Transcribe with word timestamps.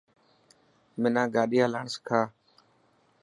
منا 1.01 1.23
گاڏي 1.33 1.59
هلاڻ 1.63 1.85
سکا. 1.93 2.21